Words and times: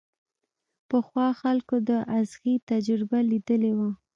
پخوا 0.89 1.27
خلکو 1.41 1.75
د 1.89 1.91
ازغي 2.19 2.55
تجربه 2.71 3.19
ليدلې 3.31 3.71
وه. 3.77 3.89